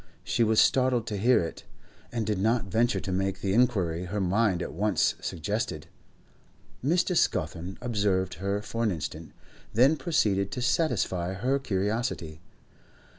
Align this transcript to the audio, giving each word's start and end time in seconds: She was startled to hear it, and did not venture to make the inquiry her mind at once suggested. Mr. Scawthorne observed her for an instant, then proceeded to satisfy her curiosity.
She 0.23 0.43
was 0.43 0.59
startled 0.59 1.05
to 1.05 1.15
hear 1.17 1.41
it, 1.43 1.63
and 2.11 2.25
did 2.25 2.39
not 2.39 2.65
venture 2.65 2.99
to 2.99 3.11
make 3.11 3.41
the 3.41 3.53
inquiry 3.53 4.05
her 4.05 4.19
mind 4.19 4.63
at 4.63 4.73
once 4.73 5.13
suggested. 5.21 5.85
Mr. 6.83 7.15
Scawthorne 7.15 7.77
observed 7.81 8.33
her 8.41 8.63
for 8.63 8.81
an 8.81 8.89
instant, 8.89 9.31
then 9.75 9.95
proceeded 9.97 10.49
to 10.53 10.59
satisfy 10.63 11.33
her 11.35 11.59
curiosity. 11.59 12.41